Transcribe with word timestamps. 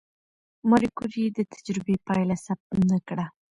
ماري 0.69 0.89
کوري 0.97 1.23
د 1.35 1.39
تجربې 1.53 1.95
پایله 2.07 2.35
ثبت 2.45 2.69
نه 2.89 2.97
کړه؟ 3.07 3.25